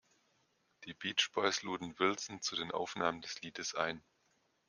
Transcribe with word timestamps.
Die 0.85 0.95
Beach 0.95 1.31
Boys 1.31 1.61
luden 1.61 1.99
Wilson 1.99 2.41
zu 2.41 2.55
den 2.55 2.71
Aufnahmen 2.71 3.21
des 3.21 3.39
Liedes 3.43 3.75
ein. 3.75 4.03